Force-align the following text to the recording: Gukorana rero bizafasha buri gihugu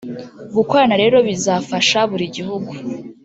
Gukorana 0.55 0.95
rero 1.01 1.17
bizafasha 1.27 1.99
buri 2.09 2.25
gihugu 2.37 2.71